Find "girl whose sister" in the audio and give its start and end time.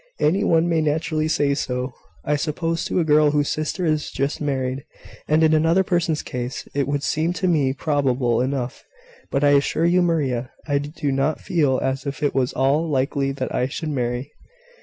3.03-3.85